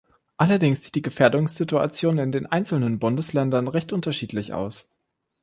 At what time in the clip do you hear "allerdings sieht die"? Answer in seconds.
0.35-1.03